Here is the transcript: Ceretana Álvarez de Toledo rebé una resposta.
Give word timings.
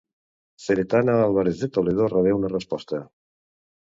Ceretana 0.65 1.13
Álvarez 1.27 1.57
de 1.59 1.69
Toledo 1.75 2.07
rebé 2.07 2.33
una 2.33 2.47
resposta. 2.57 3.07